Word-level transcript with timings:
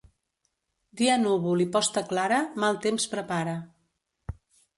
Dia 1.01 1.17
núvol 1.25 1.61
i 1.65 1.67
posta 1.75 2.03
clara 2.13 2.41
mal 2.65 2.81
temps 2.87 3.07
prepara. 3.13 3.55